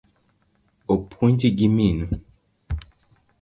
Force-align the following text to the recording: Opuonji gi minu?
Opuonji 0.93 1.49
gi 1.57 1.67
minu? 1.75 2.05